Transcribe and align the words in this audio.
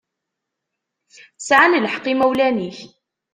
Sεan 1.47 1.71
lḥeqq 1.83 2.05
yimawlan-ik. 2.09 2.77